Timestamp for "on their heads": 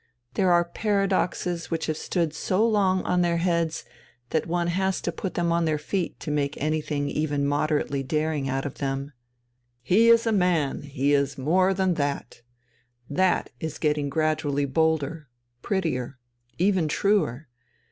3.03-3.85